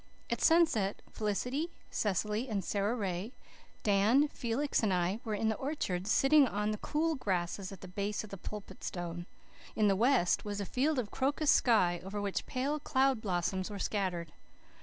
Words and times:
At 0.31 0.41
sunset, 0.41 0.99
Felicity, 1.11 1.69
Cecily, 1.91 2.49
and 2.49 2.65
Sara 2.65 2.95
Ray, 2.95 3.33
Dan, 3.83 4.29
Felix, 4.29 4.81
and 4.81 4.91
I 4.91 5.19
were 5.23 5.35
in 5.35 5.49
the 5.49 5.55
orchard, 5.57 6.07
sitting 6.07 6.47
on 6.47 6.71
the 6.71 6.79
cool 6.79 7.13
grasses 7.13 7.71
at 7.71 7.81
the 7.81 7.87
base 7.87 8.23
of 8.23 8.31
the 8.31 8.37
Pulpit 8.37 8.83
Stone. 8.83 9.27
In 9.75 9.87
the 9.87 9.95
west 9.95 10.43
was 10.43 10.59
a 10.59 10.65
field 10.65 10.97
of 10.97 11.11
crocus 11.11 11.51
sky 11.51 12.01
over 12.03 12.19
which 12.19 12.47
pale 12.47 12.79
cloud 12.79 13.21
blossoms 13.21 13.69
were 13.69 13.77
scattered. 13.77 14.31